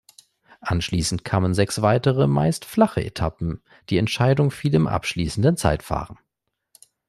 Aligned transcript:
Anschließend 0.61 1.23
kamen 1.25 1.53
sechs 1.53 1.83
weitere, 1.83 2.25
meist 2.25 2.65
flache 2.65 3.05
Etappen, 3.05 3.61
die 3.91 3.99
Entscheidung 3.99 4.49
fiel 4.49 4.73
im 4.73 4.87
abschließenden 4.87 5.57
Zeitfahren. 5.57 6.17